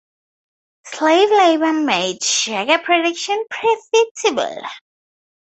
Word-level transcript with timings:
Slave 0.87 1.29
labour 1.29 1.73
made 1.73 2.23
sugar 2.23 2.79
production 2.79 3.45
profitable. 3.51 4.63